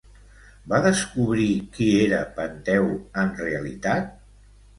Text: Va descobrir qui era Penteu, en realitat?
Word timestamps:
Va 0.69 0.77
descobrir 0.85 1.45
qui 1.75 1.89
era 2.07 2.23
Penteu, 2.39 2.89
en 3.27 3.31
realitat? 3.45 4.11